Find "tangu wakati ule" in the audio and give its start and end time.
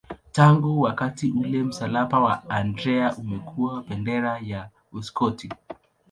0.31-1.63